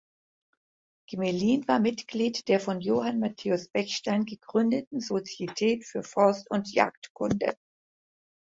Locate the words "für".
5.85-6.01